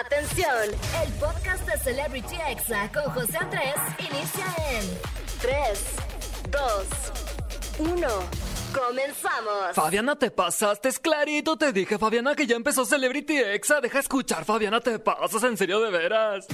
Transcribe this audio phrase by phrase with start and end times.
[0.00, 0.70] Atención,
[1.04, 4.98] el podcast de Celebrity Exa con José Andrés inicia en
[5.42, 5.52] 3,
[6.50, 8.08] 2, 1.
[8.72, 9.74] Comenzamos.
[9.74, 11.58] Fabiana, te pasaste, es clarito.
[11.58, 13.82] Te dije, Fabiana, que ya empezó Celebrity Exa.
[13.82, 16.46] Deja escuchar, Fabiana, te pasas, en serio, de veras.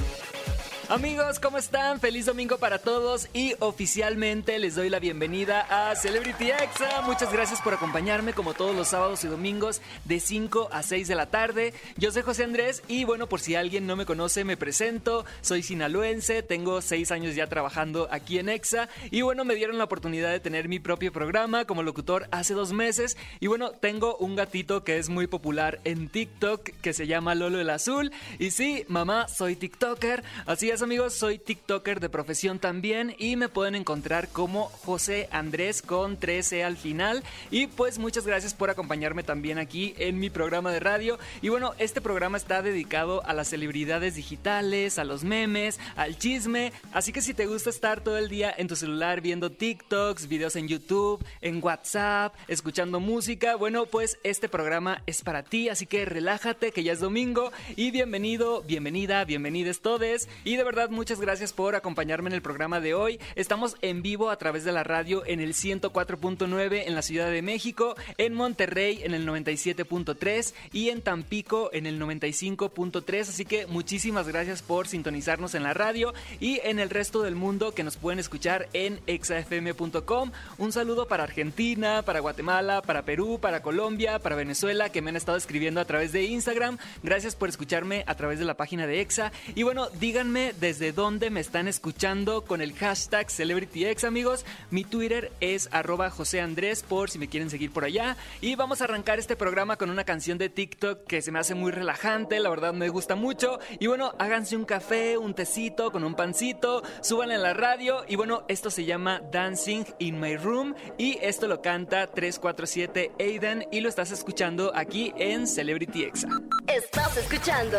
[0.90, 2.00] Amigos, ¿cómo están?
[2.00, 7.02] Feliz domingo para todos y oficialmente les doy la bienvenida a Celebrity Exa.
[7.02, 11.14] Muchas gracias por acompañarme como todos los sábados y domingos de 5 a 6 de
[11.14, 11.74] la tarde.
[11.98, 15.26] Yo soy José Andrés y bueno, por si alguien no me conoce, me presento.
[15.42, 19.84] Soy sinaloense, tengo 6 años ya trabajando aquí en Exa y bueno, me dieron la
[19.84, 24.36] oportunidad de tener mi propio programa como locutor hace dos meses y bueno, tengo un
[24.36, 28.86] gatito que es muy popular en TikTok que se llama Lolo el Azul y sí,
[28.88, 34.28] mamá, soy TikToker, así es amigos, soy TikToker de profesión también y me pueden encontrar
[34.28, 37.24] como José Andrés con 13 al final.
[37.50, 41.18] Y pues muchas gracias por acompañarme también aquí en mi programa de radio.
[41.42, 46.72] Y bueno, este programa está dedicado a las celebridades digitales, a los memes, al chisme.
[46.92, 50.54] Así que si te gusta estar todo el día en tu celular viendo TikToks, videos
[50.54, 55.70] en YouTube, en WhatsApp, escuchando música, bueno, pues este programa es para ti.
[55.70, 60.28] Así que relájate que ya es domingo y bienvenido, bienvenida, bienvenides todes.
[60.44, 63.18] Y de verdad, muchas gracias por acompañarme en el programa de hoy.
[63.36, 67.40] Estamos en vivo a través de la radio en el 104.9 en la Ciudad de
[67.40, 73.20] México, en Monterrey en el 97.3 y en Tampico en el 95.3.
[73.20, 77.72] Así que muchísimas gracias por sintonizarnos en la radio y en el resto del mundo
[77.72, 80.32] que nos pueden escuchar en exafm.com.
[80.58, 85.16] Un saludo para Argentina, para Guatemala, para Perú, para Colombia, para Venezuela que me han
[85.16, 86.76] estado escribiendo a través de Instagram.
[87.02, 89.32] Gracias por escucharme a través de la página de Exa.
[89.54, 94.44] Y bueno, díganme desde dónde me están escuchando con el hashtag CelebrityX, amigos.
[94.70, 98.16] Mi Twitter es arroba José Andrés por si me quieren seguir por allá.
[98.40, 101.54] Y vamos a arrancar este programa con una canción de TikTok que se me hace
[101.54, 103.58] muy relajante, la verdad me gusta mucho.
[103.78, 108.04] Y bueno, háganse un café, un tecito con un pancito, suban en la radio.
[108.08, 113.66] Y bueno, esto se llama Dancing in My Room y esto lo canta 347 Aiden
[113.70, 116.28] y lo estás escuchando aquí en Celebrity Exa.
[116.66, 117.78] Estás escuchando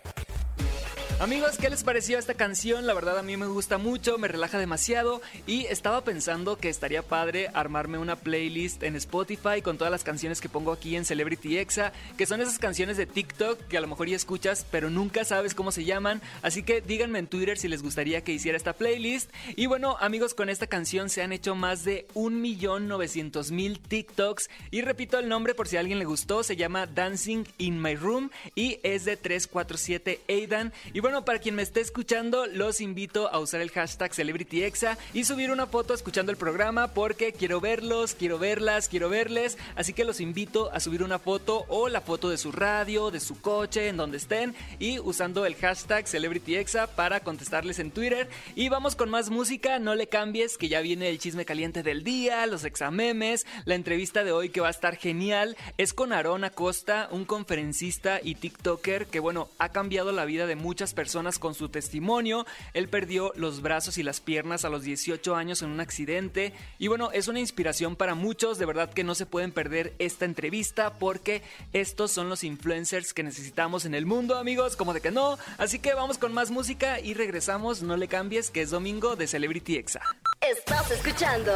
[1.21, 2.87] Amigos, ¿qué les pareció esta canción?
[2.87, 7.03] La verdad a mí me gusta mucho, me relaja demasiado y estaba pensando que estaría
[7.03, 11.59] padre armarme una playlist en Spotify con todas las canciones que pongo aquí en Celebrity
[11.59, 15.23] Exa, que son esas canciones de TikTok que a lo mejor ya escuchas, pero nunca
[15.23, 18.73] sabes cómo se llaman, así que díganme en Twitter si les gustaría que hiciera esta
[18.73, 19.29] playlist.
[19.55, 25.19] Y bueno, amigos, con esta canción se han hecho más de 1.900.000 TikToks y repito
[25.19, 28.79] el nombre por si a alguien le gustó, se llama Dancing in My Room y
[28.81, 30.73] es de 347 Aidan.
[30.93, 34.97] Y bueno, bueno, para quien me esté escuchando, los invito a usar el hashtag CelebrityExa
[35.13, 39.57] y subir una foto escuchando el programa porque quiero verlos, quiero verlas, quiero verles.
[39.75, 43.19] Así que los invito a subir una foto o la foto de su radio, de
[43.19, 48.29] su coche, en donde estén y usando el hashtag CelebrityExa para contestarles en Twitter.
[48.55, 52.05] Y vamos con más música, no le cambies que ya viene el chisme caliente del
[52.05, 56.45] día, los examemes, la entrevista de hoy que va a estar genial es con Aaron
[56.45, 61.53] Acosta, un conferencista y TikToker que bueno, ha cambiado la vida de muchas personas con
[61.53, 62.45] su testimonio.
[62.73, 66.53] Él perdió los brazos y las piernas a los 18 años en un accidente.
[66.79, 68.57] Y bueno, es una inspiración para muchos.
[68.57, 71.41] De verdad que no se pueden perder esta entrevista porque
[71.73, 74.75] estos son los influencers que necesitamos en el mundo, amigos.
[74.75, 75.37] Como de que no.
[75.57, 77.81] Así que vamos con más música y regresamos.
[77.81, 80.01] No le cambies, que es domingo de Celebrity Exa.
[80.41, 81.51] Estás escuchando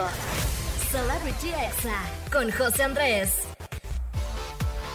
[0.91, 3.54] Celebrity Exa con José Andrés.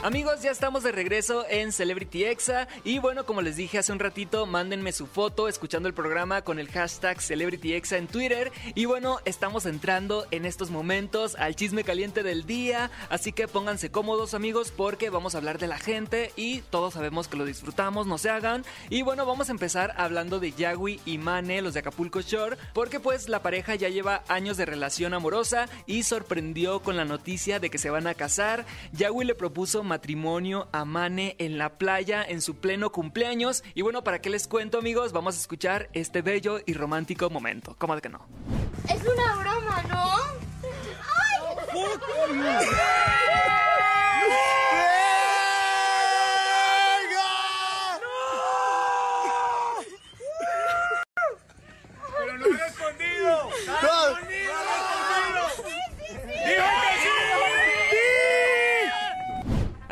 [0.03, 2.69] Amigos, ya estamos de regreso en Celebrity Exa.
[2.84, 6.59] Y bueno, como les dije hace un ratito, mándenme su foto escuchando el programa con
[6.59, 8.50] el hashtag Celebrity Exa en Twitter.
[8.75, 13.91] Y bueno, estamos entrando en estos momentos al chisme caliente del día, así que pónganse
[13.91, 18.06] cómodos amigos porque vamos a hablar de la gente y todos sabemos que lo disfrutamos,
[18.06, 18.65] no se hagan.
[18.88, 23.00] Y bueno, vamos a empezar hablando de Yagui y Mane, los de Acapulco Shore, porque
[23.00, 27.69] pues la pareja ya lleva años de relación amorosa y sorprendió con la noticia de
[27.69, 28.65] que se van a casar.
[28.93, 33.64] Yagui le propuso matrimonio a Mane en la playa en su pleno cumpleaños.
[33.75, 35.12] Y bueno, ¿para qué les cuento, amigos?
[35.12, 37.75] Vamos a escuchar este bello y romántico momento.
[37.76, 38.25] ¿Cómo de que no?
[38.88, 40.14] Es una broma, ¿no?
[52.17, 53.32] ¡Pero no he respondido!
[53.67, 54.53] ¡No ha respondido!
[54.55, 55.81] ¡No ha respondido!
[56.47, 57.11] ¡Dijo que sí!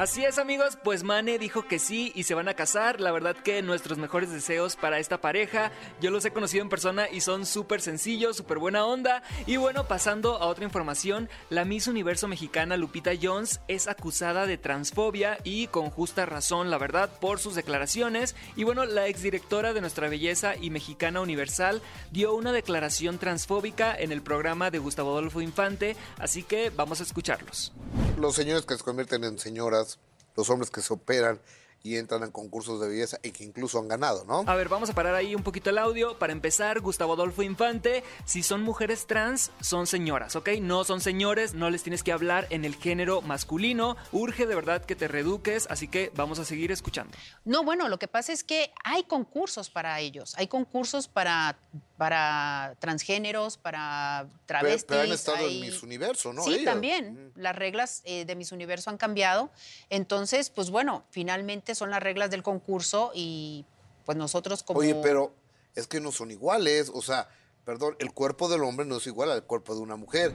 [0.08, 2.98] Así es amigos, pues Mane dijo que sí y se van a casar.
[2.98, 5.70] La verdad que nuestros mejores deseos para esta pareja.
[6.00, 9.22] Yo los he conocido en persona y son súper sencillos, súper buena onda.
[9.44, 14.56] Y bueno, pasando a otra información, la Miss Universo mexicana Lupita Jones es acusada de
[14.56, 18.34] transfobia y con justa razón, la verdad, por sus declaraciones.
[18.56, 21.82] Y bueno, la exdirectora de Nuestra Belleza y Mexicana Universal
[22.12, 27.02] dio una declaración transfóbica en el programa de Gustavo Adolfo Infante, así que vamos a
[27.02, 27.74] escucharlos.
[28.18, 29.97] Los señores que se convierten en señoras
[30.38, 31.40] los hombres que se operan
[31.82, 34.44] y entran en concursos de belleza y que incluso han ganado, ¿no?
[34.46, 36.18] A ver, vamos a parar ahí un poquito el audio.
[36.18, 40.50] Para empezar, Gustavo Adolfo Infante, si son mujeres trans, son señoras, ¿ok?
[40.60, 43.96] No son señores, no les tienes que hablar en el género masculino.
[44.12, 47.16] Urge de verdad que te reeduques, así que vamos a seguir escuchando.
[47.44, 51.58] No, bueno, lo que pasa es que hay concursos para ellos, hay concursos para
[51.98, 54.84] para transgéneros, para travestis.
[54.84, 56.44] Pero, han estado en Miss Universo, ¿no?
[56.44, 57.32] Sí, también.
[57.34, 59.50] Las reglas eh, de Miss Universo han cambiado.
[59.90, 63.66] Entonces, pues bueno, finalmente son las reglas del concurso y
[64.06, 64.78] pues nosotros como...
[64.78, 65.34] Oye, pero
[65.74, 67.28] es que no son iguales, o sea,
[67.64, 70.32] perdón, el cuerpo del hombre no es igual al cuerpo de una mujer.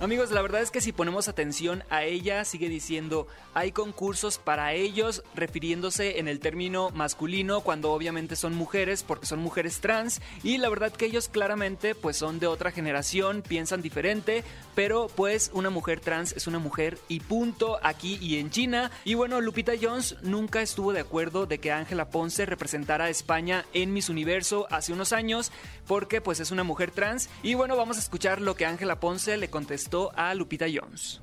[0.00, 4.74] Amigos, la verdad es que si ponemos atención a ella, sigue diciendo, hay concursos para
[4.74, 10.58] ellos, refiriéndose en el término masculino, cuando obviamente son mujeres, porque son mujeres trans, y
[10.58, 14.42] la verdad que ellos claramente pues son de otra generación, piensan diferente,
[14.74, 18.90] pero pues una mujer trans es una mujer y punto aquí y en China.
[19.04, 23.64] Y bueno, Lupita Jones nunca estuvo de acuerdo de que Ángela Ponce representara a España
[23.72, 25.52] en Miss Universo hace unos años,
[25.86, 27.30] porque pues es una mujer trans.
[27.44, 29.83] Y bueno, vamos a escuchar lo que Ángela Ponce le contestó
[30.16, 31.20] a Lupita Jones.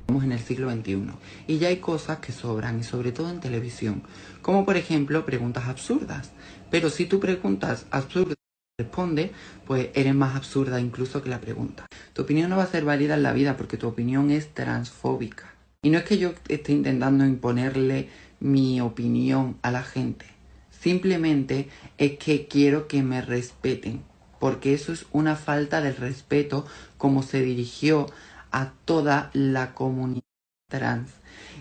[0.00, 1.12] Estamos en el siglo XXI
[1.46, 4.02] y ya hay cosas que sobran y sobre todo en televisión,
[4.42, 6.30] como por ejemplo preguntas absurdas.
[6.70, 8.36] Pero si tú preguntas absurdas
[8.78, 9.32] responde,
[9.66, 11.86] pues eres más absurda incluso que la pregunta.
[12.12, 15.54] Tu opinión no va a ser válida en la vida porque tu opinión es transfóbica.
[15.82, 18.10] Y no es que yo esté intentando imponerle
[18.40, 20.26] mi opinión a la gente.
[20.70, 24.02] Simplemente es que quiero que me respeten
[24.42, 26.66] porque eso es una falta de respeto
[26.98, 28.08] como se dirigió
[28.50, 30.24] a toda la comunidad
[30.68, 31.10] trans.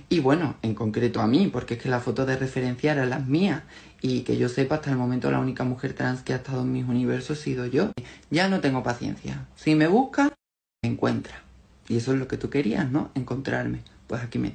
[0.09, 3.19] Y bueno, en concreto a mí, porque es que la foto de referencia era la
[3.19, 3.65] mía.
[4.01, 6.71] Y que yo sepa, hasta el momento la única mujer trans que ha estado en
[6.71, 7.91] mis universos ha sido yo.
[8.31, 9.45] Ya no tengo paciencia.
[9.55, 10.33] Si me busca,
[10.81, 11.43] me encuentra.
[11.87, 13.11] Y eso es lo que tú querías, ¿no?
[13.13, 13.81] Encontrarme
[14.19, 14.51] aquí me.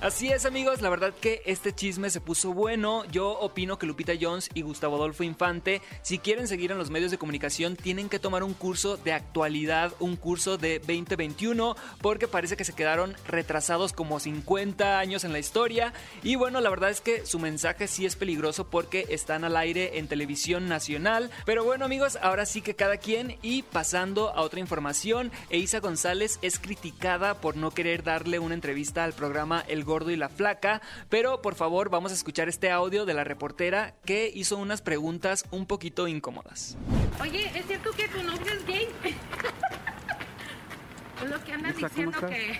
[0.00, 3.04] Así es amigos, la verdad que este chisme se puso bueno.
[3.10, 7.10] Yo opino que Lupita Jones y Gustavo Adolfo Infante, si quieren seguir en los medios
[7.10, 12.56] de comunicación, tienen que tomar un curso de actualidad, un curso de 2021, porque parece
[12.56, 15.92] que se quedaron retrasados como 50 años en la historia.
[16.22, 19.98] Y bueno, la verdad es que su mensaje sí es peligroso porque están al aire
[19.98, 21.30] en televisión nacional.
[21.44, 26.38] Pero bueno amigos, ahora sí que cada quien y pasando a otra información, Eisa González
[26.40, 30.80] es criticada por no querer darle una entrevista al programa El Gordo y la Flaca,
[31.08, 35.44] pero por favor vamos a escuchar este audio de la reportera que hizo unas preguntas
[35.50, 36.76] un poquito incómodas.
[37.20, 38.86] Oye, ¿es cierto que tu novio es gay?
[41.28, 42.56] lo que andas diciendo que...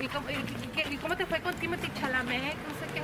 [0.00, 2.56] ¿Y cómo, ¿Y cómo, te fue con Timothy Chalamet?
[2.56, 3.02] No sé qué.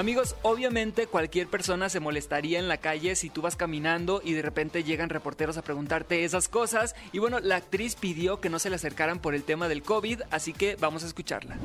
[0.00, 4.40] Amigos, obviamente cualquier persona se molestaría en la calle si tú vas caminando y de
[4.40, 6.96] repente llegan reporteros a preguntarte esas cosas.
[7.12, 10.22] Y bueno, la actriz pidió que no se le acercaran por el tema del COVID,
[10.30, 11.56] así que vamos a escucharla.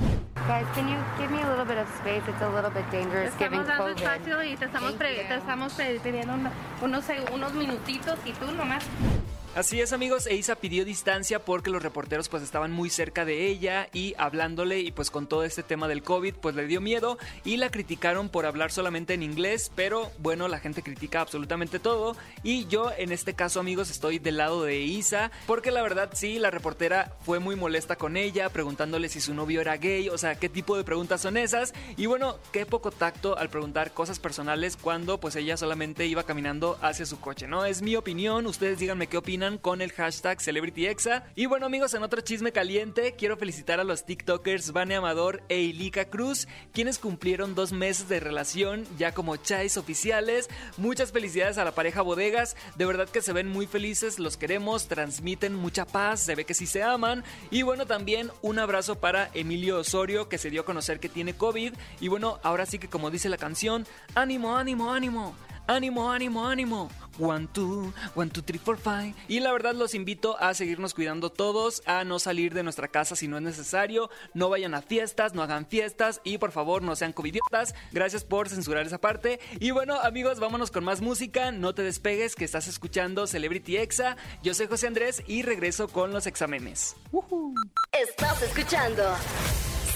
[0.50, 2.30] Guys, can you give me a little bit of space?
[2.30, 3.96] It's a little bit dangerous giving COVID.
[3.96, 5.74] espacio y te estamos, te estamos
[6.04, 6.34] pidiendo
[6.82, 8.84] unos, unos minutitos y tú nomás
[9.56, 13.88] Así es amigos, Eisa pidió distancia porque los reporteros pues estaban muy cerca de ella
[13.94, 17.56] y hablándole y pues con todo este tema del COVID pues le dio miedo y
[17.56, 22.68] la criticaron por hablar solamente en inglés, pero bueno, la gente critica absolutamente todo y
[22.68, 26.52] yo en este caso amigos estoy del lado de Isa porque la verdad sí, la
[26.52, 30.50] reportera fue muy molesta con ella preguntándole si su novio era gay, o sea, qué
[30.50, 35.18] tipo de preguntas son esas y bueno, qué poco tacto al preguntar cosas personales cuando
[35.18, 37.64] pues ella solamente iba caminando hacia su coche, ¿no?
[37.64, 41.24] Es mi opinión, ustedes díganme qué opinan con el hashtag CelebrityExa.
[41.36, 45.60] Y bueno amigos, en otro chisme caliente, quiero felicitar a los TikTokers Vane Amador e
[45.60, 50.50] Ilika Cruz, quienes cumplieron dos meses de relación ya como chais oficiales.
[50.78, 54.88] Muchas felicidades a la pareja Bodegas, de verdad que se ven muy felices, los queremos,
[54.88, 57.24] transmiten mucha paz, se ve que sí se aman.
[57.52, 61.36] Y bueno, también un abrazo para Emilio Osorio, que se dio a conocer que tiene
[61.36, 61.74] COVID.
[62.02, 63.86] Y bueno, ahora sí que como dice la canción,
[64.16, 65.36] ánimo, ánimo, ánimo.
[65.68, 66.90] Ánimo, ánimo, ánimo.
[67.18, 69.16] One, two, one, two, three, four, five.
[69.28, 73.16] Y la verdad los invito a seguirnos cuidando todos, a no salir de nuestra casa
[73.16, 76.96] si no es necesario, no vayan a fiestas, no hagan fiestas y por favor no
[76.96, 77.74] sean covidiotas.
[77.92, 79.40] Gracias por censurar esa parte.
[79.60, 81.52] Y bueno, amigos, vámonos con más música.
[81.52, 84.18] No te despegues que estás escuchando Celebrity Exa.
[84.44, 86.96] Yo soy José Andrés y regreso con los exámenes.
[87.92, 89.04] Estás escuchando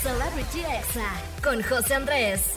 [0.02, 1.12] Celebrity Exa
[1.44, 2.56] con José Andrés.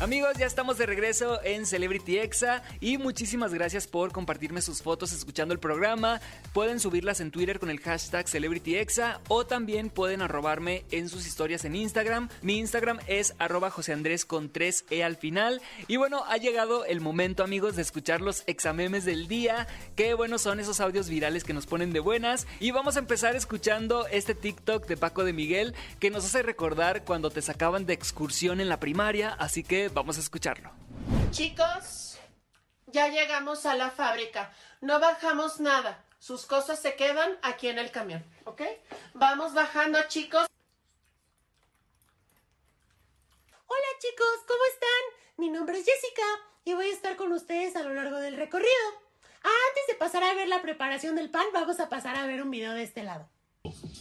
[0.00, 5.12] Amigos, ya estamos de regreso en Celebrity Exa y muchísimas gracias por compartirme sus fotos
[5.12, 6.22] escuchando el programa.
[6.54, 11.26] Pueden subirlas en Twitter con el hashtag Celebrity Exa o también pueden arrobarme en sus
[11.26, 12.30] historias en Instagram.
[12.40, 15.60] Mi Instagram es arroba José Andrés con 3E al final.
[15.86, 19.68] Y bueno, ha llegado el momento amigos de escuchar los examemes del día.
[19.96, 22.46] Qué buenos son esos audios virales que nos ponen de buenas.
[22.58, 27.04] Y vamos a empezar escuchando este TikTok de Paco de Miguel que nos hace recordar
[27.04, 29.28] cuando te sacaban de excursión en la primaria.
[29.34, 30.70] Así que Vamos a escucharlo.
[31.30, 32.18] Chicos,
[32.86, 34.52] ya llegamos a la fábrica.
[34.80, 36.04] No bajamos nada.
[36.18, 38.62] Sus cosas se quedan aquí en el camión, ¿ok?
[39.14, 40.46] Vamos bajando, chicos.
[43.66, 45.38] Hola, chicos, ¿cómo están?
[45.38, 46.26] Mi nombre es Jessica
[46.64, 48.70] y voy a estar con ustedes a lo largo del recorrido.
[49.42, 52.50] Antes de pasar a ver la preparación del pan, vamos a pasar a ver un
[52.50, 53.28] video de este lado.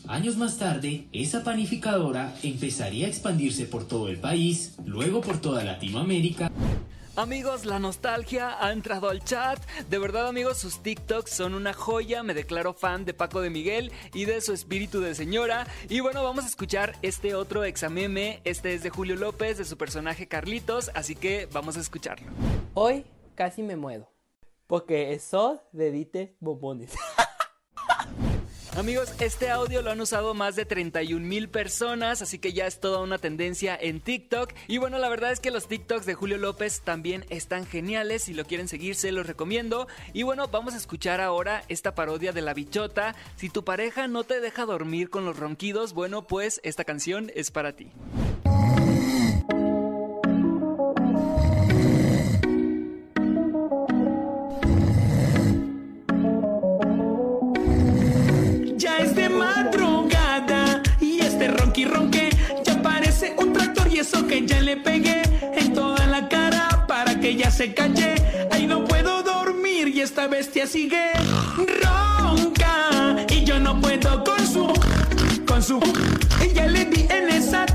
[0.10, 5.64] Años más tarde, esa panificadora empezaría a expandirse por todo el país, luego por toda
[5.64, 6.52] Latinoamérica.
[7.16, 9.64] Amigos, la nostalgia ha entrado al chat.
[9.88, 12.24] De verdad, amigos, sus TikToks son una joya.
[12.24, 15.68] Me declaro fan de Paco de Miguel y de su espíritu de señora.
[15.90, 18.42] Y bueno, vamos a escuchar este otro exameme.
[18.46, 20.90] Este es de Julio López, de su personaje Carlitos.
[20.96, 22.32] Así que vamos a escucharlo.
[22.74, 24.12] Hoy casi me muero.
[24.66, 26.94] Porque eso de Dite Bombones.
[28.78, 32.80] Amigos, este audio lo han usado más de 31 mil personas, así que ya es
[32.80, 34.54] toda una tendencia en TikTok.
[34.68, 38.24] Y bueno, la verdad es que los TikToks de Julio López también están geniales.
[38.24, 39.88] Si lo quieren seguir, se los recomiendo.
[40.14, 43.16] Y bueno, vamos a escuchar ahora esta parodia de la bichota.
[43.36, 47.52] Si tu pareja no te deja dormir con los ronquidos, bueno, pues esta canción es
[47.52, 47.92] para ti.
[64.28, 65.22] Que ya le pegué
[65.56, 68.16] en toda la cara para que ya se calle.
[68.52, 71.12] Ahí no puedo dormir y esta bestia sigue
[71.82, 73.26] ronca.
[73.30, 74.74] Y yo no puedo con su,
[75.46, 75.80] con su,
[76.42, 77.66] ella le di en esa.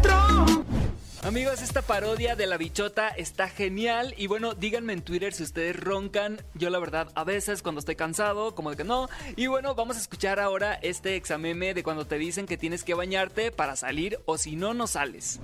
[1.24, 4.14] Amigos, esta parodia de la bichota está genial.
[4.18, 6.42] Y bueno, díganme en Twitter si ustedes roncan.
[6.52, 9.08] Yo, la verdad, a veces cuando estoy cansado, como de que no.
[9.34, 12.92] Y bueno, vamos a escuchar ahora este exameme de cuando te dicen que tienes que
[12.92, 15.40] bañarte para salir o si no, no sales.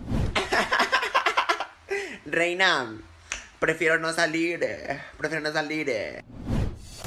[2.26, 2.94] Reina,
[3.58, 5.88] prefiero no salir, eh, prefiero no salir.
[5.90, 6.24] Eh.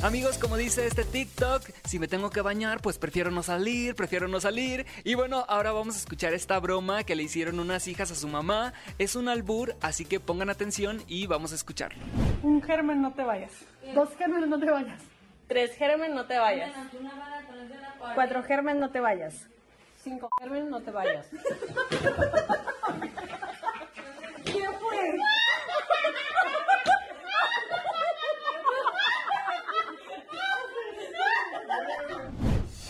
[0.03, 4.27] Amigos, como dice este TikTok, si me tengo que bañar, pues prefiero no salir, prefiero
[4.27, 4.85] no salir.
[5.05, 8.27] Y bueno, ahora vamos a escuchar esta broma que le hicieron unas hijas a su
[8.27, 8.73] mamá.
[8.99, 12.03] Es un albur, así que pongan atención y vamos a escucharlo.
[12.41, 13.53] Un germen, no te vayas.
[13.95, 15.01] Dos gérmenes, no te vayas.
[15.47, 16.73] Tres germen, no te vayas.
[18.13, 19.47] Cuatro germen, no te vayas.
[20.03, 21.27] Cinco germen, no te vayas.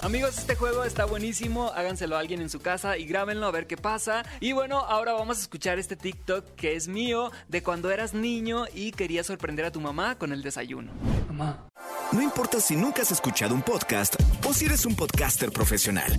[0.04, 1.72] Amigos, este juego está buenísimo.
[1.74, 4.26] Háganselo a alguien en su casa y grábenlo a ver qué pasa.
[4.42, 8.66] Y bueno, ahora vamos a escuchar este TikTok que es mío de cuando eras niño
[8.74, 10.92] y querías sorprender a tu mamá con el desayuno.
[11.30, 11.70] Mamá.
[12.12, 16.12] No importa si nunca has escuchado un podcast o si eres un podcaster profesional.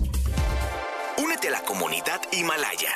[1.23, 2.89] Únete a la comunidad Himalaya.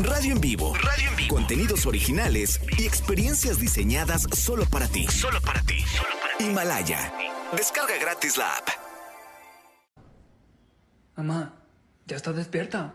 [0.00, 0.74] Radio en vivo.
[0.74, 1.36] Radio en vivo.
[1.36, 5.06] Contenidos originales y experiencias diseñadas solo para ti.
[5.06, 5.78] Solo para ti.
[5.82, 6.44] Solo para ti.
[6.46, 7.14] Himalaya.
[7.56, 8.81] Descarga gratis la app.
[11.16, 11.54] Mamá,
[12.06, 12.94] ya está despierta.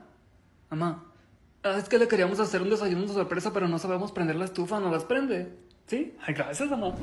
[0.69, 1.03] Mamá,
[1.63, 4.79] es que le queríamos hacer un desayuno de sorpresa, pero no sabemos prender la estufa,
[4.79, 5.66] no las prende.
[5.87, 6.13] ¿Sí?
[6.27, 6.93] Gracias, mamá.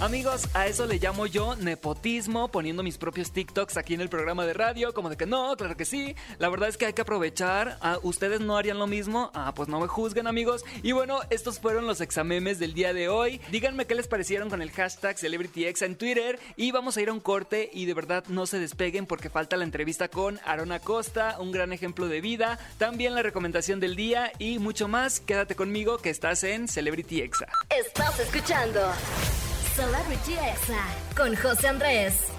[0.00, 4.46] Amigos, a eso le llamo yo nepotismo, poniendo mis propios TikToks aquí en el programa
[4.46, 6.14] de radio, como de que no, claro que sí.
[6.38, 7.78] La verdad es que hay que aprovechar.
[7.80, 9.32] Ah, ¿Ustedes no harían lo mismo?
[9.34, 10.64] Ah, pues no me juzguen, amigos.
[10.84, 13.40] Y bueno, estos fueron los examemes del día de hoy.
[13.50, 16.38] Díganme qué les parecieron con el hashtag CelebrityX en Twitter.
[16.54, 19.56] Y vamos a ir a un corte y de verdad no se despeguen porque falta
[19.56, 22.60] la entrevista con Aaron Acosta, un gran ejemplo de vida.
[22.78, 25.18] También la recomendación del día y mucho más.
[25.18, 27.48] Quédate conmigo que estás en Celebrity Exa.
[27.76, 28.80] Estás escuchando
[29.74, 30.84] Celebrity Exa
[31.16, 32.37] con José Andrés.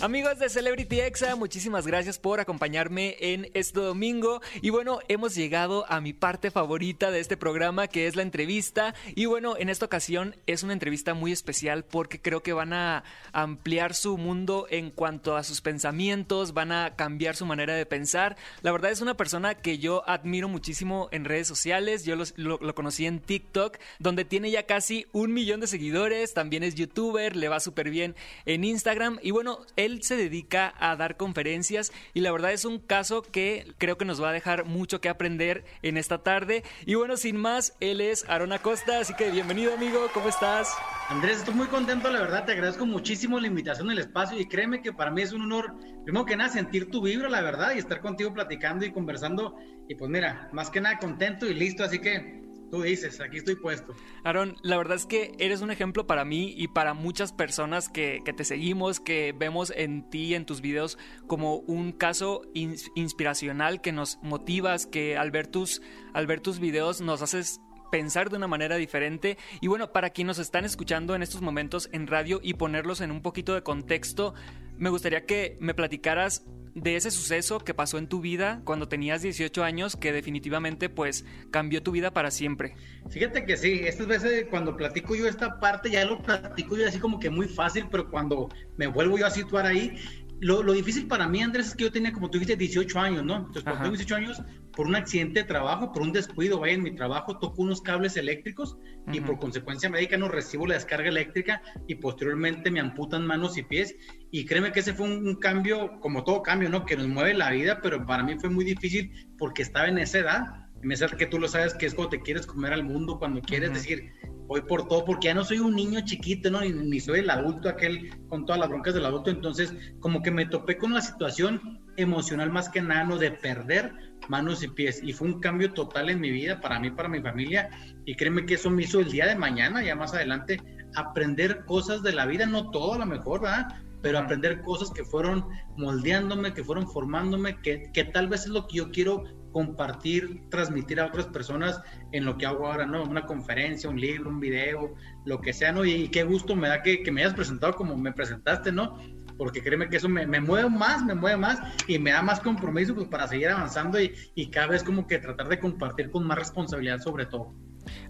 [0.00, 4.42] Amigos de Celebrity Exa, muchísimas gracias por acompañarme en este domingo.
[4.60, 8.94] Y bueno, hemos llegado a mi parte favorita de este programa, que es la entrevista.
[9.14, 13.04] Y bueno, en esta ocasión es una entrevista muy especial porque creo que van a
[13.32, 18.36] ampliar su mundo en cuanto a sus pensamientos, van a cambiar su manera de pensar.
[18.62, 22.04] La verdad es una persona que yo admiro muchísimo en redes sociales.
[22.04, 26.34] Yo lo, lo conocí en TikTok, donde tiene ya casi un millón de seguidores.
[26.34, 29.18] También es youtuber, le va súper bien en Instagram.
[29.22, 33.74] Y bueno, él se dedica a dar conferencias y la verdad es un caso que
[33.78, 36.64] creo que nos va a dejar mucho que aprender en esta tarde.
[36.86, 40.74] Y bueno, sin más, él es Aaron Acosta, así que bienvenido amigo, ¿cómo estás?
[41.08, 44.80] Andrés, estoy muy contento, la verdad, te agradezco muchísimo la invitación al espacio y créeme
[44.82, 45.74] que para mí es un honor,
[46.04, 49.56] primero que nada, sentir tu vibra, la verdad, y estar contigo platicando y conversando.
[49.88, 53.56] Y pues mira, más que nada contento y listo, así que Tú dices, aquí estoy
[53.56, 53.94] puesto.
[54.24, 58.20] Aaron, la verdad es que eres un ejemplo para mí y para muchas personas que,
[58.24, 63.92] que te seguimos, que vemos en ti, en tus videos, como un caso inspiracional que
[63.92, 67.60] nos motivas, que al ver tus, al ver tus videos nos haces
[67.94, 69.38] pensar de una manera diferente.
[69.60, 73.12] Y bueno, para quienes nos están escuchando en estos momentos en radio y ponerlos en
[73.12, 74.34] un poquito de contexto,
[74.76, 76.44] me gustaría que me platicaras
[76.74, 81.24] de ese suceso que pasó en tu vida cuando tenías 18 años que definitivamente pues
[81.50, 82.74] cambió tu vida para siempre.
[83.08, 86.98] Fíjate que sí, estas veces cuando platico yo esta parte ya lo platico yo así
[86.98, 89.96] como que muy fácil, pero cuando me vuelvo yo a situar ahí,
[90.40, 93.36] lo, difícil para mí, Andrés, es que yo tenía, como tú dijiste, 18 años, ¿no?
[93.36, 96.82] Entonces, cuando tengo 18 años, por un accidente de trabajo, por un descuido, vaya, en
[96.82, 98.76] mi trabajo, toco unos cables eléctricos
[99.12, 103.62] y por consecuencia médica no recibo la descarga eléctrica y posteriormente me amputan manos y
[103.62, 103.94] pies.
[104.30, 106.84] Y créeme que ese fue un, cambio, como todo cambio, ¿no?
[106.84, 110.18] Que nos mueve la vida, pero para mí fue muy difícil porque estaba en esa
[110.18, 110.44] edad.
[110.82, 113.72] Edad que tú lo sabes, que es cuando te quieres comer al mundo, cuando quieres
[113.72, 114.12] decir,
[114.46, 116.60] voy por todo, porque ya no soy un niño chiquito, ¿no?
[116.60, 120.46] Ni, soy el adulto aquel con todas las broncas del adulto, entonces como que me
[120.46, 123.18] topé con la situación emocional más que nada, ¿no?
[123.18, 123.92] De perder
[124.28, 127.20] manos y pies, y fue un cambio total en mi vida, para mí, para mi
[127.20, 127.70] familia,
[128.04, 130.60] y créeme que eso me hizo el día de mañana, ya más adelante,
[130.94, 133.68] aprender cosas de la vida, no todo a lo mejor, ¿verdad?
[134.02, 135.46] Pero aprender cosas que fueron
[135.76, 139.24] moldeándome, que fueron formándome, que, que tal vez es lo que yo quiero
[139.54, 141.80] compartir, transmitir a otras personas
[142.10, 143.04] en lo que hago ahora, ¿no?
[143.04, 145.84] Una conferencia, un libro, un video, lo que sea, ¿no?
[145.84, 148.98] Y, qué gusto me da que, me hayas presentado como me presentaste, ¿no?
[149.38, 152.96] Porque créeme que eso me, mueve más, me mueve más y me da más compromiso
[152.96, 156.38] pues, para seguir avanzando y, y cada vez como que tratar de compartir con más
[156.38, 157.54] responsabilidad sobre todo.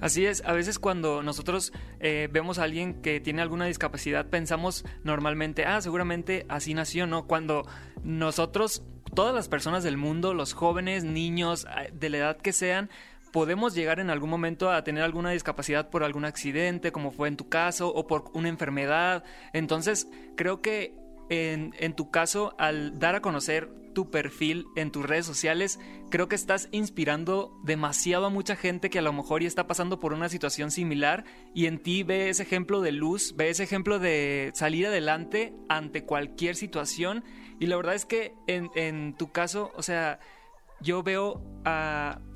[0.01, 4.85] Así es, a veces cuando nosotros eh, vemos a alguien que tiene alguna discapacidad, pensamos
[5.03, 7.27] normalmente, ah, seguramente así nació, ¿no?
[7.27, 7.67] Cuando
[8.03, 8.83] nosotros,
[9.15, 12.91] todas las personas del mundo, los jóvenes, niños, de la edad que sean,
[13.33, 17.37] podemos llegar en algún momento a tener alguna discapacidad por algún accidente, como fue en
[17.37, 19.25] tu caso, o por una enfermedad.
[19.53, 20.95] Entonces, creo que
[21.31, 25.79] en, en tu caso, al dar a conocer tu perfil en tus redes sociales,
[26.11, 30.01] creo que estás inspirando demasiado a mucha gente que a lo mejor ya está pasando
[30.01, 33.99] por una situación similar y en ti ve ese ejemplo de luz, ve ese ejemplo
[33.99, 37.25] de salir adelante ante cualquier situación.
[37.61, 40.19] Y la verdad es que en, tu caso, o sea,
[40.81, 41.43] yo veo,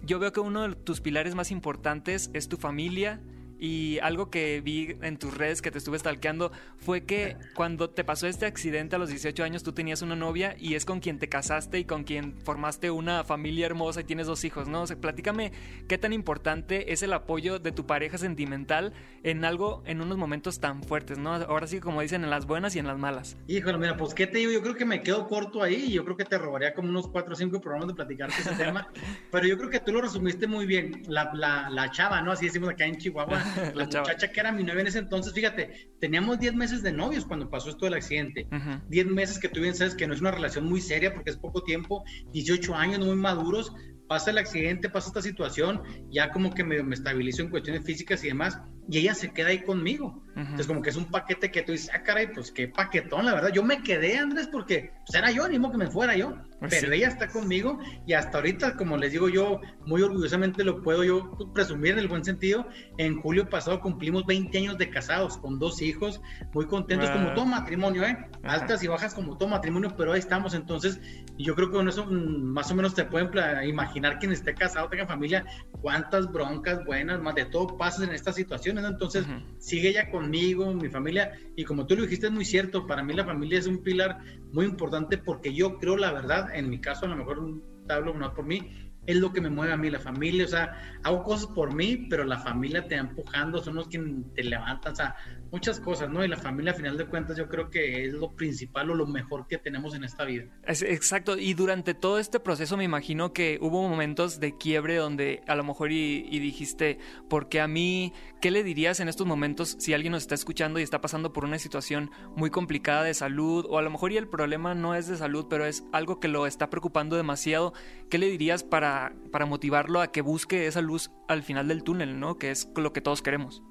[0.05, 3.21] yo veo que uno de tus pilares más importantes es tu familia,
[3.59, 8.05] y algo que vi en tus redes que te estuve stalkeando fue que cuando te
[8.05, 11.19] pasó este accidente a los 18 años tú tenías una novia y es con quien
[11.19, 14.83] te casaste y con quien formaste una familia hermosa y tienes dos hijos, ¿no?
[14.83, 15.53] O sea, platícame
[15.89, 18.93] qué tan importante es el apoyo de tu pareja sentimental
[19.23, 21.35] en algo, en unos momentos tan fuertes, ¿no?
[21.35, 23.37] Ahora sí, como dicen, en las buenas y en las malas.
[23.49, 26.05] Híjole, mira, pues qué te digo, yo creo que me quedo corto ahí y yo
[26.05, 28.89] creo que te robaría como unos 4 o 5 programas de platicarte ese tema,
[29.31, 31.03] pero yo creo que tú lo resumiste muy bien.
[31.09, 32.33] La, la, la chava, ¿no?
[32.33, 35.91] Así decimos acá en Chihuahua la, muchacha que era mi novia en ese entonces, fíjate,
[36.01, 38.49] teníamos 10 meses de novios cuando pasó esto del accidente.
[38.89, 41.37] 10 meses que tú bien sabes que no es una relación muy seria porque es
[41.37, 43.73] poco tiempo, 18 años, muy maduros.
[44.09, 48.25] Pasa el accidente, pasa esta situación, ya como que me, me estabilizo en cuestiones físicas
[48.25, 48.59] y demás
[48.89, 50.23] y ella se queda ahí conmigo.
[50.39, 53.35] Entonces, como que es un paquete que tú dices, ah, caray, pues qué paquetón, la
[53.35, 53.51] verdad.
[53.53, 56.37] Yo me quedé, Andrés, porque pues, era yo, modo que me fuera yo.
[56.61, 60.83] Pues pero ella está conmigo y hasta ahorita, como les digo yo, muy orgullosamente lo
[60.83, 62.67] puedo yo presumir en el buen sentido.
[62.99, 66.21] En julio pasado cumplimos 20 años de casados con dos hijos,
[66.53, 68.17] muy contentos, como todo matrimonio, ¿eh?
[68.43, 70.55] Altas y bajas como todo matrimonio, pero ahí estamos.
[70.55, 71.01] Entonces,
[71.37, 73.31] yo creo que con eso mm, más o menos te pueden
[73.65, 75.45] imaginar quien esté casado, tenga familia,
[75.81, 79.25] cuántas broncas buenas, más de todo pasa en esta situación entonces,
[79.59, 83.25] sigue ella mi familia, y como tú lo dijiste, es muy cierto, para mí la
[83.25, 84.19] familia es un pilar
[84.53, 88.15] muy importante porque yo creo la verdad, en mi caso, a lo mejor te hablo
[88.15, 91.23] no por mí, es lo que me mueve a mí, la familia, o sea, hago
[91.23, 93.99] cosas por mí, pero la familia te va empujando, son los que
[94.35, 95.17] te levantan, o sea,
[95.51, 96.23] muchas cosas, ¿no?
[96.23, 99.07] Y la familia, a final de cuentas, yo creo que es lo principal o lo
[99.07, 100.45] mejor que tenemos en esta vida.
[100.67, 105.55] exacto, y durante todo este proceso me imagino que hubo momentos de quiebre donde a
[105.55, 106.99] lo mejor y, dijiste,
[107.31, 110.83] porque a mí, ¿qué le dirías en estos momentos si alguien nos está escuchando y
[110.83, 114.29] está pasando por una situación muy complicada de salud, o a lo mejor y el
[114.29, 117.73] problema no es de salud, pero es algo que lo está preocupando demasiado,
[118.11, 118.98] ¿qué le dirías para,
[119.33, 122.39] para motivarlo a que busque esa luz al final del túnel, ¿no?
[122.39, 123.63] Que es lo que todos queremos.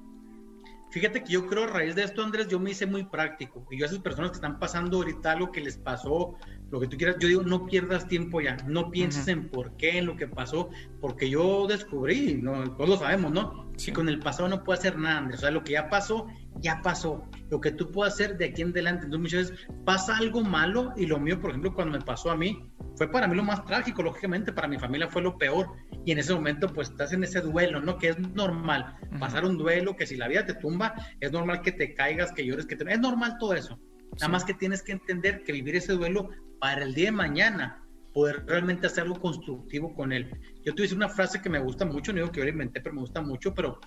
[0.89, 3.67] Fíjate que yo creo a raíz de esto, Andrés, yo me hice muy práctico.
[3.69, 6.37] Y yo a esas personas que están pasando ahorita lo que les pasó,
[6.71, 9.97] lo que tú quieras, yo digo, no pierdas tiempo ya, no pienses en por qué,
[9.97, 10.69] en lo que pasó,
[11.01, 13.69] porque yo descubrí, no, todos lo sabemos, ¿no?
[13.75, 15.39] Si con el pasado no puedo hacer nada, Andrés.
[15.39, 16.27] O sea, lo que ya pasó,
[16.61, 17.27] ya pasó.
[17.49, 19.05] Lo que tú puedes hacer de aquí en adelante.
[19.05, 22.35] Entonces muchas veces pasa algo malo y lo mío, por ejemplo, cuando me pasó a
[22.35, 25.67] mí, fue para mí lo más trágico, lógicamente, para mi familia fue lo peor.
[26.05, 27.97] Y en ese momento, pues estás en ese duelo, ¿no?
[27.97, 28.95] Que es normal.
[29.19, 32.45] Pasar un duelo, que si la vida te tumba, es normal que te caigas, que
[32.45, 32.91] llores, que te...
[32.91, 33.79] Es normal todo eso.
[34.19, 37.83] Nada más que tienes que entender que vivir ese duelo para el día de mañana,
[38.13, 40.31] poder realmente hacer algo constructivo con él.
[40.65, 42.81] Yo te hice una frase que me gusta mucho, no digo que yo la inventé,
[42.81, 43.79] pero me gusta mucho, pero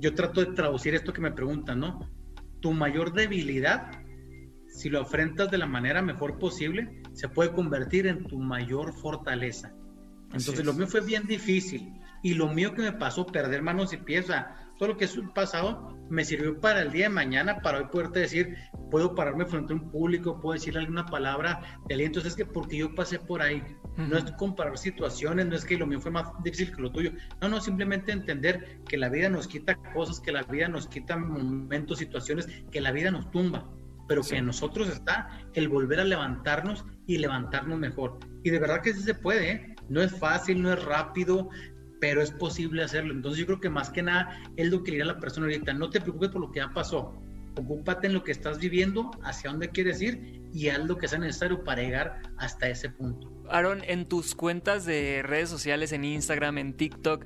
[0.00, 2.10] yo trato de traducir esto que me preguntan, ¿no?
[2.60, 3.92] Tu mayor debilidad,
[4.68, 9.72] si lo afrentas de la manera mejor posible, se puede convertir en tu mayor fortaleza.
[10.32, 11.92] Entonces, lo mío fue bien difícil.
[12.22, 14.26] Y lo mío que me pasó, perder manos y pies,
[14.78, 18.20] todo lo que es pasado me sirvió para el día de mañana, para hoy poderte
[18.20, 18.56] decir,
[18.90, 22.20] puedo pararme frente a un público, puedo decir alguna palabra de aliento.
[22.20, 23.62] Es que porque yo pasé por ahí,
[23.96, 27.12] no es comparar situaciones, no es que lo mío fue más difícil que lo tuyo.
[27.40, 31.16] No, no, simplemente entender que la vida nos quita cosas, que la vida nos quita
[31.16, 33.68] momentos, situaciones, que la vida nos tumba
[34.10, 38.18] pero que en nosotros está el volver a levantarnos y levantarnos mejor.
[38.42, 39.76] Y de verdad que sí se puede, ¿eh?
[39.88, 41.48] no es fácil, no es rápido,
[42.00, 43.12] pero es posible hacerlo.
[43.12, 45.46] Entonces yo creo que más que nada es lo que le dirá a la persona
[45.46, 47.22] ahorita, no te preocupes por lo que ya pasó,
[47.56, 51.18] ocúpate en lo que estás viviendo, hacia dónde quieres ir y haz lo que sea
[51.18, 53.32] necesario para llegar hasta ese punto.
[53.48, 57.24] Aaron, en tus cuentas de redes sociales, en Instagram, en TikTok,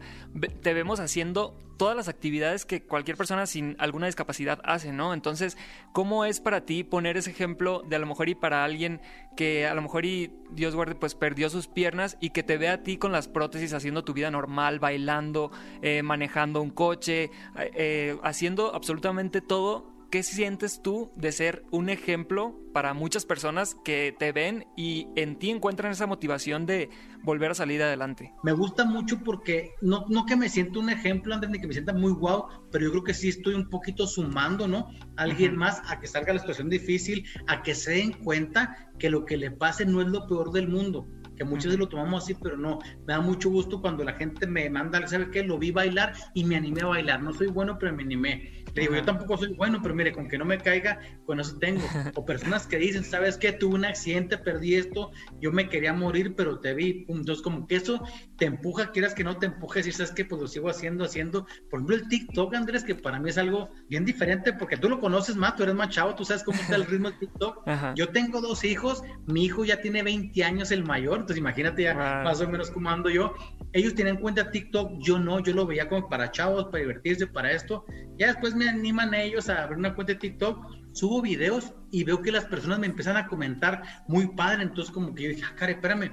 [0.62, 5.12] te vemos haciendo todas las actividades que cualquier persona sin alguna discapacidad hace, ¿no?
[5.12, 5.56] Entonces,
[5.92, 9.00] ¿cómo es para ti poner ese ejemplo de a lo mejor y para alguien
[9.36, 12.68] que a lo mejor y Dios guarde, pues perdió sus piernas y que te ve
[12.68, 15.50] a ti con las prótesis haciendo tu vida normal, bailando,
[15.82, 22.56] eh, manejando un coche, eh, haciendo absolutamente todo ¿qué sientes tú de ser un ejemplo
[22.72, 26.88] para muchas personas que te ven y en ti encuentran esa motivación de
[27.24, 28.32] volver a salir adelante?
[28.44, 31.72] Me gusta mucho porque no, no que me sienta un ejemplo, antes de que me
[31.72, 34.86] sienta muy guau, pero yo creo que sí estoy un poquito sumando, ¿no?
[35.16, 39.24] alguien más a que salga la situación difícil, a que se den cuenta que lo
[39.24, 42.34] que le pase no es lo peor del mundo que muchas veces lo tomamos así,
[42.34, 45.42] pero no, me da mucho gusto cuando la gente me manda, ¿sabe qué?
[45.42, 48.64] Lo vi bailar y me animé a bailar, no soy bueno, pero me animé.
[48.74, 51.58] Le digo, yo tampoco soy bueno, pero mire, con que no me caiga, con eso
[51.58, 51.82] tengo.
[52.16, 53.52] O personas que dicen, ¿sabes qué?
[53.52, 57.04] Tuve un accidente, perdí esto, yo me quería morir, pero te vi.
[57.08, 58.02] Entonces, como que eso
[58.36, 61.46] te empuja, quieras que no te empujes, y sabes que pues lo sigo haciendo, haciendo.
[61.70, 65.00] Por ejemplo, el TikTok, Andrés, que para mí es algo bien diferente, porque tú lo
[65.00, 67.64] conoces más, tú eres más chavo, tú sabes cómo está el ritmo del TikTok.
[67.94, 71.94] Yo tengo dos hijos, mi hijo ya tiene 20 años, el mayor, entonces imagínate ya
[72.22, 73.34] más o menos cómo ando yo.
[73.72, 77.50] Ellos tienen cuenta TikTok, yo no, yo lo veía como para chavos, para divertirse, para
[77.50, 77.84] esto.
[78.18, 82.22] Ya después me animan ellos a abrir una cuenta de TikTok, subo videos y veo
[82.22, 85.54] que las personas me empiezan a comentar muy padre, entonces como que yo dije, ah,
[85.56, 86.12] cara, espérame,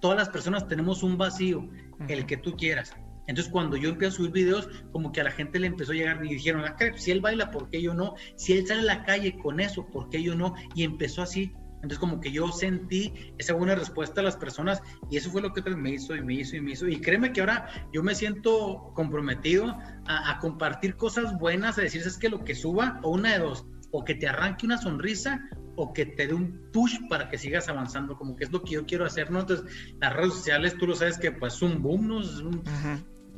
[0.00, 1.68] todas las personas tenemos un vacío,
[2.08, 2.94] el que tú quieras.
[3.26, 5.94] Entonces cuando yo empecé a subir videos, como que a la gente le empezó a
[5.94, 8.14] llegar y dijeron, ah, si él baila, ¿por qué yo no?
[8.36, 10.54] Si él sale a la calle con eso, ¿por qué yo no?
[10.74, 11.52] Y empezó así.
[11.82, 15.52] Entonces como que yo sentí esa buena respuesta a las personas y eso fue lo
[15.52, 16.86] que me hizo y me hizo y me hizo.
[16.88, 22.18] Y créeme que ahora yo me siento comprometido a, compartir cosas buenas, a decir, es
[22.18, 25.92] que lo que suba, o una de dos, o que te arranque una sonrisa o
[25.92, 28.86] que te dé un push para que sigas avanzando, como que es lo que yo
[28.86, 29.40] quiero hacer, ¿no?
[29.40, 29.66] Entonces,
[30.00, 32.20] las redes sociales, tú lo sabes que pues es un boom, ¿no?
[32.20, 32.42] Es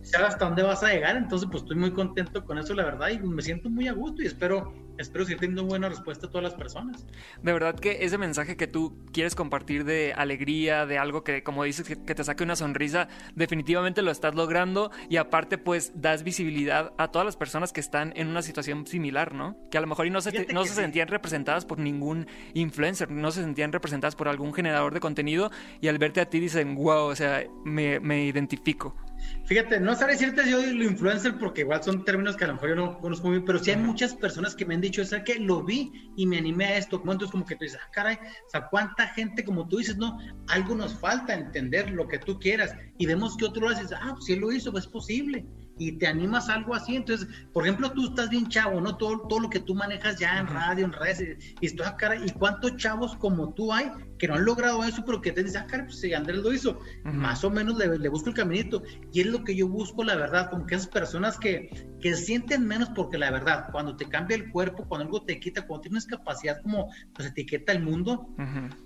[0.03, 3.09] sabes hasta dónde vas a llegar, entonces pues estoy muy contento con eso, la verdad,
[3.09, 6.45] y me siento muy a gusto y espero espero seguir teniendo buena respuesta a todas
[6.45, 7.07] las personas.
[7.43, 11.65] De verdad que ese mensaje que tú quieres compartir de alegría, de algo que, como
[11.65, 16.93] dices, que, te saque una sonrisa, definitivamente lo estás logrando y aparte pues das visibilidad
[16.99, 19.57] a todas las personas que están en una situación similar, ¿no?
[19.71, 23.43] Que a lo mejor no se, no se sentían representadas por ningún influencer, no se
[23.43, 27.17] sentían representadas por algún generador de contenido y al verte a ti dicen, wow, o
[27.17, 28.95] sea, me, me identifico.
[29.45, 32.69] Fíjate, no sabré decirte yo lo influencer porque igual son términos que a lo mejor
[32.71, 35.25] yo no conozco muy bien, pero sí hay muchas personas que me han dicho, ¿sabes
[35.25, 36.97] que Lo vi y me animé a esto.
[36.97, 40.19] Entonces, como que tú dices, ah, caray, o sea, cuánta gente, como tú dices, no,
[40.49, 44.13] algo nos falta entender lo que tú quieras y vemos que otro lo hace, ah,
[44.13, 45.47] pues si él lo hizo, pues es posible
[45.89, 46.97] y te animas a algo así.
[46.97, 48.97] Entonces, por ejemplo, tú estás bien chavo, ¿no?
[48.97, 52.17] Todo, todo lo que tú manejas ya en radio, en redes, y, estoy a cara,
[52.17, 53.91] ¿y cuántos chavos como tú hay
[54.23, 56.53] que no han logrado eso, pero que te dicen, ah, cara, pues si Andrés lo
[56.53, 58.85] hizo, más o menos le, le, busco el caminito.
[59.13, 62.65] Y es lo que yo busco, la verdad, como que esas personas que, que sienten
[62.65, 66.07] menos, porque la verdad, cuando te cambia el cuerpo, cuando algo te quita, cuando tienes
[66.07, 68.29] capacidad como pues etiqueta el mundo,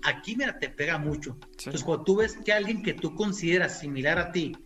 [0.03, 1.37] aquí, mira, te pega mucho.
[1.51, 4.57] Entonces, cuando tú ves que alguien que tú consideras similar a ti,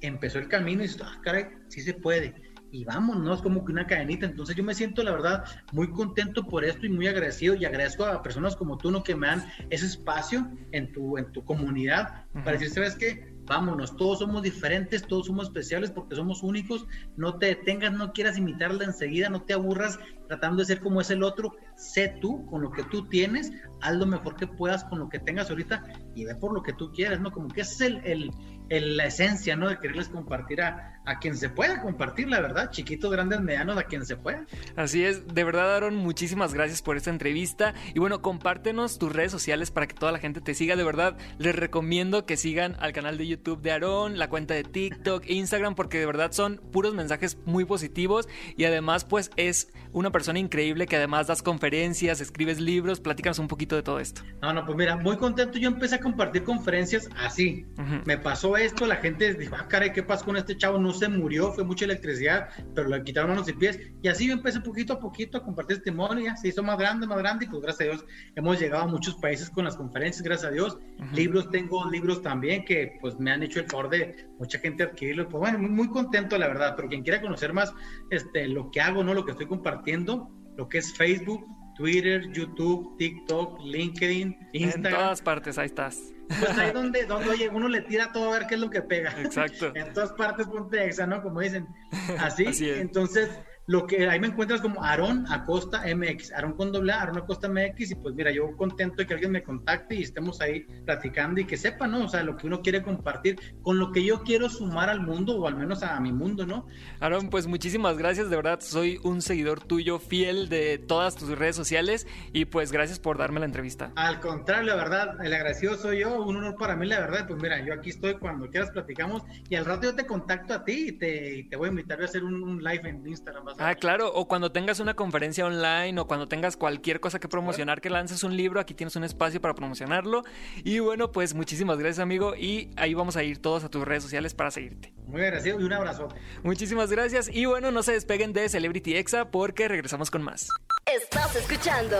[0.00, 2.34] empezó el camino y dices, ah, caray, sí se puede.
[2.70, 4.26] y vámonos, como que una cadenita.
[4.26, 8.04] Entonces yo me siento, la verdad, muy contento por esto y muy agradecido y agradezco
[8.04, 9.02] a personas como tú, ¿no?
[9.02, 13.38] Que me dan ese espacio en tu, en tu comunidad para decir, ¿sabes qué?
[13.48, 18.38] vámonos, todos somos diferentes, todos somos especiales porque somos únicos, no te detengas, no quieras
[18.38, 22.62] imitarla enseguida, no te aburras tratando de ser como es el otro, sé tú con
[22.62, 25.82] lo que tú tienes, haz lo mejor que puedas con lo que tengas ahorita
[26.14, 27.32] y ve por lo que tú quieres, ¿no?
[27.32, 28.32] Como que ese es el,
[28.68, 29.68] el, la esencia, ¿no?
[29.68, 33.84] De quererles compartir a, a quien se pueda compartir, la verdad, chiquitos, grandes, medianos, a
[33.84, 34.44] quien se pueda.
[34.76, 39.32] Así es, de verdad, Aaron, muchísimas gracias por esta entrevista y bueno, compártenos tus redes
[39.32, 42.92] sociales para que toda la gente te siga, de verdad, les recomiendo que sigan al
[42.92, 46.94] canal de YouTube de Aaron, la cuenta de TikTok, Instagram, porque de verdad son puros
[46.94, 52.60] mensajes muy positivos y además pues es una persona increíble que además das conferencias, escribes
[52.60, 54.22] libros, platícanos un poquito de todo esto.
[54.42, 57.66] No, no, pues mira, muy contento, yo empecé a compartir conferencias así,
[58.04, 60.78] me pasó esto, la gente dijo, ah, caray, ¿qué pasa con este chavo?
[60.78, 64.32] No se murió, fue mucha electricidad, pero le quitaron manos y pies, y así yo
[64.32, 67.48] empecé poquito a poquito a compartir testimonio, ya se hizo más grande, más grande, y
[67.48, 68.04] pues gracias a Dios
[68.34, 70.78] hemos llegado a muchos países con las conferencias, gracias a Dios,
[71.12, 75.26] libros, tengo libros también que pues me han hecho el favor de mucha gente adquirirlos,
[75.30, 77.72] pues bueno, muy, muy contento la verdad, pero quien quiera conocer más
[78.10, 80.07] este, lo que hago, no lo que estoy compartiendo,
[80.56, 84.86] lo que es Facebook, Twitter, YouTube, TikTok, LinkedIn, Instagram.
[84.86, 86.12] En todas partes, ahí estás.
[86.28, 88.82] Pues ahí donde, donde, oye, uno le tira todo a ver qué es lo que
[88.82, 89.14] pega.
[89.20, 89.72] Exacto.
[89.74, 91.22] en todas partes ponte exa, ¿no?
[91.22, 91.66] Como dicen.
[92.18, 92.46] Así.
[92.46, 93.30] Así Entonces,
[93.68, 97.50] lo que ahí me encuentras como Aarón Acosta MX, Aarón con doble A, Aarón Acosta
[97.50, 101.38] MX, y pues mira, yo contento de que alguien me contacte y estemos ahí platicando
[101.42, 102.06] y que sepa, ¿no?
[102.06, 105.36] O sea, lo que uno quiere compartir con lo que yo quiero sumar al mundo
[105.38, 106.66] o al menos a, mi mundo, ¿no?
[106.98, 111.54] Aarón, pues muchísimas gracias, de verdad, soy un seguidor tuyo fiel de todas tus redes
[111.54, 113.92] sociales y pues gracias por darme la entrevista.
[113.96, 117.42] Al contrario, la verdad, el agradecido soy yo, un honor para mí, la verdad, pues
[117.42, 120.86] mira, yo aquí estoy cuando quieras platicamos y al rato yo te contacto a ti
[120.88, 123.57] y te, te voy a invitar a hacer un, un live en Instagram.
[123.58, 127.80] Ah, claro, o cuando tengas una conferencia online o cuando tengas cualquier cosa que promocionar,
[127.80, 130.22] que lances un libro, aquí tienes un espacio para promocionarlo.
[130.62, 134.04] Y bueno, pues muchísimas gracias, amigo, y ahí vamos a ir todos a tus redes
[134.04, 134.92] sociales para seguirte.
[135.06, 136.08] Muy agradecido y un abrazo.
[136.44, 140.48] Muchísimas gracias y bueno, no se despeguen de Celebrity Exa porque regresamos con más.
[140.86, 141.96] Estás escuchando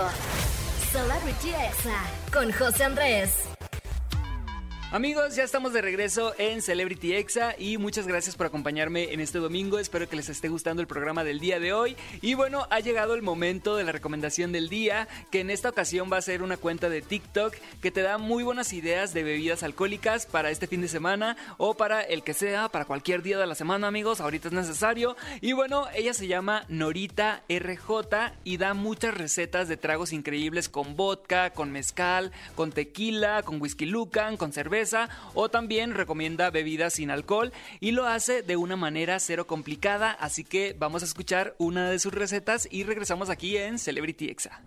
[0.93, 3.49] Celebrity Exa con José Andrés.
[4.91, 9.37] Amigos, ya estamos de regreso en Celebrity Exa y muchas gracias por acompañarme en este
[9.37, 9.79] domingo.
[9.79, 11.95] Espero que les esté gustando el programa del día de hoy.
[12.23, 16.09] Y bueno, ha llegado el momento de la recomendación del día, que en esta ocasión
[16.11, 19.63] va a ser una cuenta de TikTok que te da muy buenas ideas de bebidas
[19.63, 23.47] alcohólicas para este fin de semana o para el que sea, para cualquier día de
[23.47, 24.23] la semana, amigos.
[24.23, 25.17] Ahorita es necesario.
[25.43, 30.97] Y bueno, ella se llama Norita RJ y da muchas recetas de tragos increíbles con
[30.97, 34.78] vodka, con mezcal, con tequila, con whisky lucan, con cerveza
[35.35, 40.45] o también recomienda bebidas sin alcohol y lo hace de una manera cero complicada, así
[40.45, 44.61] que vamos a escuchar una de sus recetas y regresamos aquí en Celebrity Exa.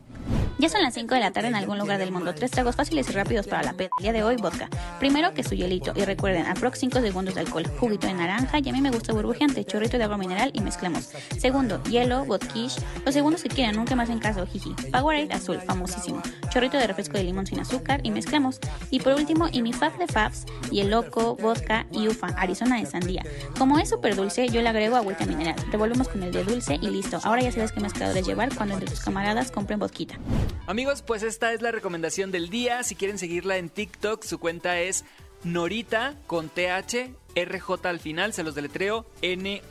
[0.57, 2.35] Ya son las 5 de la tarde en algún lugar del mundo.
[2.35, 3.89] Tres tragos fáciles y rápidos para la peda.
[3.97, 4.69] El día de hoy, vodka.
[4.99, 5.93] Primero, que su hielito.
[5.95, 7.65] Y recuerden, aprox 5 segundos de alcohol.
[7.79, 8.59] Juguito de naranja.
[8.59, 9.65] Y a mí me gusta burbujeante.
[9.65, 11.09] Chorrito de agua mineral y mezclamos.
[11.39, 12.75] Segundo, hielo, vodkish.
[13.05, 14.75] Los segundos que quieran, nunca más en caso, jiji.
[14.91, 16.21] Powerade azul, famosísimo.
[16.49, 18.59] Chorrito de refresco de limón sin azúcar y mezclamos.
[18.91, 20.45] Y por último, y mi fab de fabs.
[20.71, 22.27] Loco, vodka y ufa.
[22.37, 23.23] Arizona de sandía.
[23.57, 25.55] Como es súper dulce, yo le agrego agüita mineral.
[25.71, 27.19] Revolvemos con el de dulce y listo.
[27.23, 30.19] Ahora ya sabes qué mezcladores llevar cuando entre tus camaradas compren vodquita.
[30.67, 32.83] Amigos, pues esta es la recomendación del día.
[32.83, 35.03] Si quieren seguirla en TikTok, su cuenta es
[35.43, 39.61] Norita con TH RJ al final, se los deletreo N-O-R-I-T-H-A-R-J.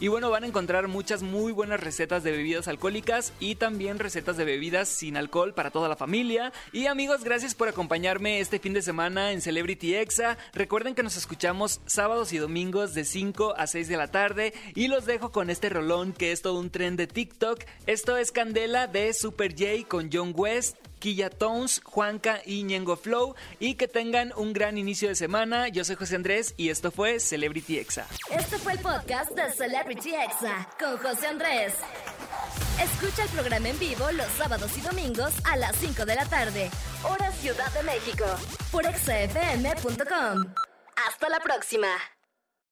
[0.00, 4.36] Y bueno, van a encontrar muchas muy buenas recetas de bebidas alcohólicas y también recetas
[4.36, 6.52] de bebidas sin alcohol para toda la familia.
[6.72, 10.36] Y amigos, gracias por acompañarme este fin de semana en Celebrity Exa.
[10.52, 14.54] Recuerden que nos escuchamos sábados y domingos de 5 a 6 de la tarde.
[14.74, 17.64] Y los dejo con este rolón que es todo un tren de TikTok.
[17.86, 20.87] Esto es Candela de Super J con John West.
[20.98, 25.68] Quilla Tones, Juanca y Ñengo Flow y que tengan un gran inicio de semana.
[25.68, 28.06] Yo soy José Andrés y esto fue Celebrity Exa.
[28.30, 31.74] Este fue el podcast de Celebrity Exa con José Andrés.
[32.82, 36.70] Escucha el programa en vivo los sábados y domingos a las 5 de la tarde,
[37.02, 38.24] hora Ciudad de México,
[38.70, 40.54] por exafm.com.
[41.06, 41.88] Hasta la próxima.